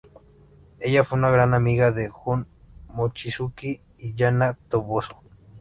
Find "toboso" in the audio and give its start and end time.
4.67-5.21